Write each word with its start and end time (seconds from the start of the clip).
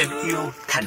thêm 0.00 0.08
yêu 0.24 0.52
thành 0.68 0.84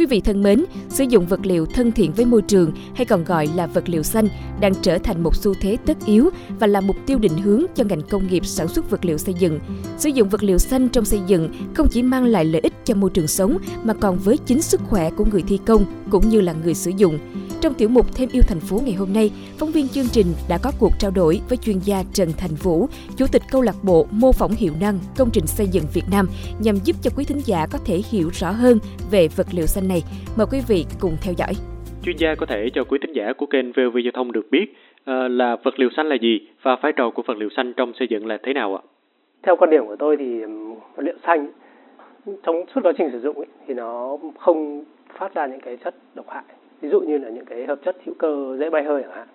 Quý 0.00 0.06
vị 0.06 0.20
thân 0.20 0.42
mến, 0.42 0.64
sử 0.88 1.04
dụng 1.04 1.26
vật 1.26 1.40
liệu 1.42 1.66
thân 1.66 1.92
thiện 1.92 2.12
với 2.12 2.24
môi 2.24 2.42
trường 2.42 2.72
hay 2.94 3.04
còn 3.04 3.24
gọi 3.24 3.48
là 3.54 3.66
vật 3.66 3.88
liệu 3.88 4.02
xanh 4.02 4.28
đang 4.60 4.74
trở 4.82 4.98
thành 4.98 5.22
một 5.22 5.36
xu 5.36 5.54
thế 5.54 5.76
tất 5.86 5.96
yếu 6.06 6.30
và 6.58 6.66
là 6.66 6.80
mục 6.80 6.96
tiêu 7.06 7.18
định 7.18 7.38
hướng 7.38 7.64
cho 7.74 7.84
ngành 7.84 8.02
công 8.02 8.26
nghiệp 8.26 8.46
sản 8.46 8.68
xuất 8.68 8.90
vật 8.90 9.04
liệu 9.04 9.18
xây 9.18 9.34
dựng. 9.34 9.60
Sử 9.98 10.08
dụng 10.08 10.28
vật 10.28 10.42
liệu 10.42 10.58
xanh 10.58 10.88
trong 10.88 11.04
xây 11.04 11.20
dựng 11.26 11.52
không 11.74 11.88
chỉ 11.88 12.02
mang 12.02 12.24
lại 12.24 12.44
lợi 12.44 12.60
ích 12.60 12.72
cho 12.84 12.94
môi 12.94 13.10
trường 13.10 13.28
sống 13.28 13.58
mà 13.84 13.94
còn 13.94 14.18
với 14.18 14.36
chính 14.36 14.62
sức 14.62 14.80
khỏe 14.88 15.10
của 15.10 15.24
người 15.24 15.42
thi 15.42 15.58
công 15.66 15.84
cũng 16.10 16.28
như 16.28 16.40
là 16.40 16.52
người 16.52 16.74
sử 16.74 16.92
dụng. 16.96 17.18
Trong 17.60 17.74
tiểu 17.74 17.88
mục 17.88 18.14
Thêm 18.14 18.28
yêu 18.32 18.42
thành 18.42 18.60
phố 18.60 18.80
ngày 18.84 18.94
hôm 18.94 19.12
nay, 19.12 19.30
phóng 19.58 19.72
viên 19.72 19.88
chương 19.88 20.08
trình 20.08 20.26
đã 20.48 20.58
có 20.58 20.72
cuộc 20.78 20.92
trao 20.98 21.10
đổi 21.10 21.40
với 21.48 21.58
chuyên 21.58 21.78
gia 21.78 22.04
Trần 22.12 22.32
Thành 22.36 22.54
Vũ, 22.54 22.88
Chủ 23.16 23.26
tịch 23.26 23.42
câu 23.50 23.62
lạc 23.62 23.84
bộ 23.84 24.06
mô 24.10 24.32
phỏng 24.32 24.54
hiệu 24.54 24.72
năng 24.80 24.98
công 25.16 25.30
trình 25.30 25.46
xây 25.46 25.68
dựng 25.68 25.84
Việt 25.92 26.04
Nam 26.10 26.28
nhằm 26.58 26.78
giúp 26.84 26.96
cho 27.02 27.10
quý 27.16 27.24
thính 27.24 27.40
giả 27.44 27.66
có 27.66 27.78
thể 27.84 28.02
hiểu 28.10 28.30
rõ 28.34 28.50
hơn 28.50 28.78
về 29.10 29.28
vật 29.28 29.46
liệu 29.50 29.66
xanh 29.66 29.88
này. 29.92 30.02
Mời 30.38 30.46
quý 30.52 30.60
vị 30.68 30.80
cùng 31.00 31.14
theo 31.22 31.34
dõi. 31.40 31.52
Chuyên 32.04 32.16
gia 32.16 32.34
có 32.34 32.46
thể 32.46 32.60
cho 32.74 32.84
quý 32.84 32.98
thính 33.02 33.12
giả 33.12 33.32
của 33.38 33.46
kênh 33.46 33.66
VOV 33.72 33.96
Giao 34.04 34.12
thông 34.14 34.32
được 34.32 34.46
biết 34.50 34.66
uh, 34.70 35.30
là 35.40 35.56
vật 35.64 35.74
liệu 35.80 35.90
xanh 35.96 36.06
là 36.06 36.16
gì 36.26 36.34
và 36.62 36.76
vai 36.82 36.92
trò 36.92 37.10
của 37.10 37.22
vật 37.26 37.36
liệu 37.36 37.48
xanh 37.56 37.72
trong 37.76 37.92
xây 37.98 38.08
dựng 38.10 38.26
là 38.26 38.38
thế 38.42 38.52
nào 38.52 38.76
ạ? 38.76 38.82
Theo 39.42 39.56
quan 39.56 39.70
điểm 39.70 39.86
của 39.86 39.96
tôi 39.96 40.16
thì 40.16 40.44
vật 40.96 41.02
liệu 41.02 41.14
xanh 41.26 41.48
trong 42.42 42.64
suốt 42.74 42.80
quá 42.84 42.92
trình 42.98 43.08
sử 43.12 43.20
dụng 43.20 43.36
ấy, 43.36 43.46
thì 43.66 43.74
nó 43.74 44.18
không 44.38 44.84
phát 45.18 45.34
ra 45.34 45.46
những 45.46 45.60
cái 45.60 45.76
chất 45.76 45.94
độc 46.14 46.26
hại 46.28 46.44
ví 46.80 46.88
dụ 46.88 47.00
như 47.00 47.18
là 47.18 47.28
những 47.28 47.44
cái 47.44 47.66
hợp 47.66 47.78
chất 47.84 47.96
hữu 48.04 48.14
cơ 48.18 48.56
dễ 48.58 48.70
bay 48.70 48.84
hơi 48.84 49.02
chẳng 49.02 49.12
hạn 49.16 49.28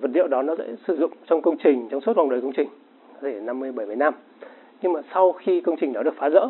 vật 0.00 0.10
liệu 0.14 0.28
đó 0.28 0.42
nó 0.42 0.54
sẽ 0.58 0.64
sử 0.86 0.96
dụng 0.96 1.10
trong 1.26 1.42
công 1.42 1.56
trình 1.64 1.88
trong 1.90 2.00
suốt 2.00 2.16
vòng 2.16 2.30
đời 2.30 2.40
công 2.40 2.52
trình 2.52 2.68
có 3.14 3.18
thể 3.22 3.40
50 3.40 3.72
70 3.72 3.96
năm 3.96 4.14
nhưng 4.82 4.92
mà 4.92 5.00
sau 5.14 5.32
khi 5.32 5.60
công 5.60 5.76
trình 5.80 5.92
đó 5.92 6.02
được 6.02 6.14
phá 6.16 6.28
rỡ 6.28 6.48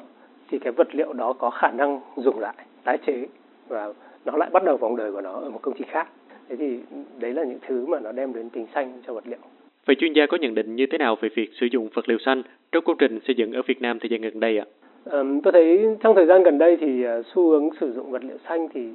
thì 0.50 0.58
cái 0.58 0.72
vật 0.72 0.94
liệu 0.94 1.12
đó 1.12 1.32
có 1.32 1.50
khả 1.50 1.70
năng 1.70 2.00
dùng 2.16 2.38
lại 2.38 2.54
tái 2.84 2.98
chế 3.06 3.26
và 3.68 3.92
nó 4.24 4.36
lại 4.36 4.50
bắt 4.52 4.64
đầu 4.64 4.76
vòng 4.76 4.96
đời 4.96 5.12
của 5.12 5.20
nó 5.20 5.32
ở 5.32 5.50
một 5.50 5.58
công 5.62 5.74
trình 5.78 5.88
khác. 5.90 6.08
Thế 6.48 6.56
thì 6.56 6.78
đấy 7.18 7.32
là 7.34 7.44
những 7.44 7.58
thứ 7.66 7.86
mà 7.86 8.00
nó 8.00 8.12
đem 8.12 8.32
đến 8.32 8.50
tính 8.50 8.66
xanh 8.74 8.92
cho 9.06 9.14
vật 9.14 9.24
liệu. 9.26 9.38
Vậy 9.86 9.96
chuyên 9.98 10.12
gia 10.12 10.26
có 10.26 10.36
nhận 10.36 10.54
định 10.54 10.76
như 10.76 10.86
thế 10.86 10.98
nào 10.98 11.16
về 11.20 11.28
việc 11.34 11.50
sử 11.60 11.66
dụng 11.66 11.88
vật 11.94 12.08
liệu 12.08 12.18
xanh 12.18 12.42
trong 12.72 12.84
công 12.84 12.96
trình 12.98 13.20
xây 13.26 13.34
dựng 13.36 13.52
ở 13.52 13.62
Việt 13.66 13.82
Nam 13.82 13.98
thời 13.98 14.08
gian 14.10 14.20
gần 14.20 14.40
đây 14.40 14.58
ạ? 14.58 14.64
À, 15.10 15.18
tôi 15.42 15.52
thấy 15.52 15.86
trong 16.00 16.14
thời 16.14 16.26
gian 16.26 16.42
gần 16.42 16.58
đây 16.58 16.76
thì 16.80 17.06
uh, 17.06 17.26
xu 17.26 17.48
hướng 17.48 17.68
sử 17.80 17.92
dụng 17.92 18.10
vật 18.10 18.24
liệu 18.24 18.36
xanh 18.48 18.68
thì 18.74 18.88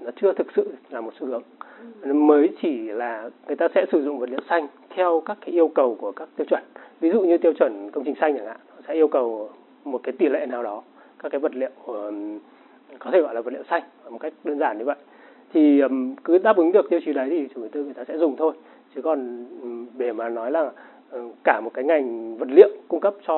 nó 0.00 0.10
chưa 0.20 0.32
thực 0.32 0.46
sự 0.56 0.74
là 0.90 1.00
một 1.00 1.12
xu 1.20 1.26
hướng. 1.26 1.42
Mới 2.26 2.48
chỉ 2.62 2.76
là 2.78 3.30
người 3.46 3.56
ta 3.56 3.68
sẽ 3.74 3.86
sử 3.92 4.04
dụng 4.04 4.18
vật 4.18 4.30
liệu 4.30 4.40
xanh 4.48 4.66
theo 4.90 5.22
các 5.26 5.38
cái 5.40 5.54
yêu 5.54 5.68
cầu 5.68 5.96
của 6.00 6.12
các 6.12 6.28
tiêu 6.36 6.44
chuẩn. 6.50 6.62
Ví 7.00 7.10
dụ 7.10 7.20
như 7.20 7.38
tiêu 7.38 7.52
chuẩn 7.52 7.90
công 7.90 8.04
trình 8.04 8.14
xanh 8.20 8.36
chẳng 8.36 8.46
hạn 8.46 8.56
sẽ 8.88 8.94
yêu 8.94 9.08
cầu 9.08 9.50
một 9.84 10.00
cái 10.02 10.12
tỷ 10.12 10.28
lệ 10.28 10.46
nào 10.46 10.62
đó 10.62 10.82
các 11.18 11.28
cái 11.28 11.38
vật 11.38 11.54
liệu 11.54 11.70
có 12.98 13.10
thể 13.12 13.20
gọi 13.20 13.34
là 13.34 13.40
vật 13.40 13.52
liệu 13.52 13.62
xanh 13.70 13.82
một 14.10 14.18
cách 14.18 14.32
đơn 14.44 14.58
giản 14.58 14.78
như 14.78 14.84
vậy 14.84 14.96
thì 15.52 15.82
cứ 16.24 16.38
đáp 16.38 16.56
ứng 16.56 16.72
được 16.72 16.90
tiêu 16.90 17.00
chí 17.04 17.12
đấy 17.12 17.28
thì 17.30 17.48
chủ 17.54 17.60
đầu 17.60 17.68
tư 17.72 17.84
người 17.84 17.94
ta 17.94 18.04
sẽ 18.04 18.18
dùng 18.18 18.36
thôi 18.36 18.54
chứ 18.94 19.02
còn 19.02 19.46
để 19.98 20.12
mà 20.12 20.28
nói 20.28 20.50
là 20.50 20.70
cả 21.44 21.60
một 21.60 21.70
cái 21.74 21.84
ngành 21.84 22.36
vật 22.36 22.48
liệu 22.50 22.68
cung 22.88 23.00
cấp 23.00 23.14
cho 23.26 23.34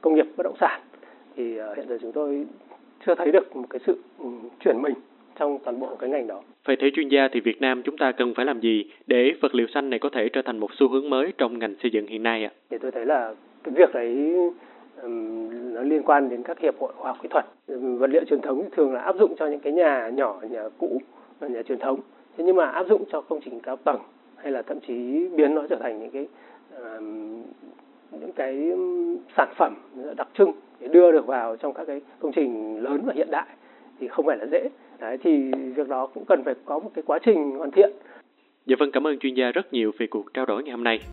công 0.00 0.14
nghiệp 0.14 0.26
bất 0.36 0.44
động 0.44 0.56
sản 0.60 0.80
thì 1.36 1.56
ờ, 1.56 1.74
hiện 1.74 1.86
giờ 1.88 1.98
chúng 2.02 2.12
tôi 2.12 2.46
chưa 3.06 3.14
thấy 3.14 3.32
được 3.32 3.56
một 3.56 3.66
cái 3.70 3.80
sự 3.86 3.98
chuyển 4.64 4.82
mình 4.82 4.94
trong 5.38 5.58
toàn 5.64 5.80
bộ 5.80 5.96
cái 5.98 6.10
ngành 6.10 6.26
đó. 6.26 6.40
Vậy 6.64 6.76
theo 6.80 6.90
chuyên 6.94 7.08
gia 7.08 7.28
thì 7.32 7.40
Việt 7.40 7.60
Nam 7.60 7.82
chúng 7.82 7.96
ta 7.96 8.12
cần 8.12 8.34
phải 8.34 8.46
làm 8.46 8.60
gì 8.60 8.84
để 9.06 9.32
vật 9.40 9.54
liệu 9.54 9.66
xanh 9.66 9.90
này 9.90 9.98
có 9.98 10.08
thể 10.12 10.28
trở 10.28 10.42
thành 10.42 10.58
một 10.58 10.70
xu 10.74 10.88
hướng 10.88 11.10
mới 11.10 11.32
trong 11.38 11.58
ngành 11.58 11.74
xây 11.82 11.90
dựng 11.90 12.06
hiện 12.06 12.22
nay 12.22 12.44
ạ? 12.44 12.50
Thì 12.70 12.78
tôi 12.78 12.90
thấy 12.90 13.06
là 13.06 13.34
cái 13.64 13.74
việc 13.76 13.94
đấy 13.94 14.34
nó 15.72 15.82
liên 15.82 16.02
quan 16.02 16.28
đến 16.28 16.42
các 16.42 16.58
hiệp 16.60 16.74
hội 16.80 16.92
khoa 16.96 17.10
học 17.10 17.18
kỹ 17.22 17.28
thuật. 17.28 17.44
Vật 17.98 18.10
liệu 18.10 18.24
truyền 18.24 18.40
thống 18.40 18.68
thường 18.76 18.94
là 18.94 19.00
áp 19.00 19.16
dụng 19.18 19.34
cho 19.38 19.46
những 19.46 19.60
cái 19.60 19.72
nhà 19.72 20.08
nhỏ, 20.08 20.40
nhà 20.50 20.62
cũ, 20.78 21.00
nhà 21.40 21.62
truyền 21.62 21.78
thống. 21.78 22.00
Thế 22.36 22.44
nhưng 22.44 22.56
mà 22.56 22.66
áp 22.66 22.84
dụng 22.88 23.04
cho 23.12 23.20
công 23.20 23.40
trình 23.44 23.60
cao 23.60 23.76
tầng 23.76 24.00
hay 24.36 24.52
là 24.52 24.62
thậm 24.62 24.80
chí 24.80 25.28
biến 25.36 25.54
nó 25.54 25.62
trở 25.70 25.76
thành 25.76 26.00
những 26.00 26.10
cái 26.10 26.26
những 28.20 28.32
cái 28.32 28.72
sản 29.36 29.48
phẩm 29.56 29.74
đặc 30.16 30.28
trưng 30.38 30.52
để 30.80 30.88
đưa 30.88 31.12
được 31.12 31.26
vào 31.26 31.56
trong 31.56 31.74
các 31.74 31.84
cái 31.84 32.00
công 32.18 32.32
trình 32.32 32.82
lớn 32.82 33.02
và 33.04 33.12
hiện 33.16 33.28
đại 33.30 33.46
thì 34.00 34.08
không 34.08 34.26
phải 34.26 34.36
là 34.38 34.46
dễ 34.52 34.68
đấy 35.00 35.18
thì 35.22 35.50
việc 35.52 35.88
đó 35.88 36.06
cũng 36.06 36.24
cần 36.24 36.44
phải 36.44 36.54
có 36.64 36.78
một 36.78 36.90
cái 36.94 37.02
quá 37.06 37.18
trình 37.22 37.50
hoàn 37.58 37.70
thiện 37.70 37.90
Dạ 38.66 38.76
vâng, 38.78 38.90
cảm 38.92 39.06
ơn 39.06 39.18
chuyên 39.18 39.34
gia 39.34 39.50
rất 39.50 39.72
nhiều 39.72 39.92
về 39.98 40.06
cuộc 40.06 40.34
trao 40.34 40.46
đổi 40.46 40.62
ngày 40.62 40.72
hôm 40.72 40.84
nay. 40.84 41.00